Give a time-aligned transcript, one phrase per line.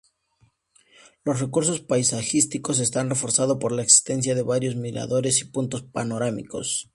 [1.23, 6.89] Los recursos paisajísticos están reforzado por la existencia de varios miradores y puntos panorámicos.